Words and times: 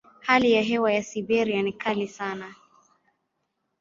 Hali 0.21 0.51
ya 0.51 0.61
hewa 0.61 0.93
ya 0.93 1.03
Siberia 1.03 1.61
ni 1.61 1.73
kali 1.73 2.07
sana. 2.07 2.55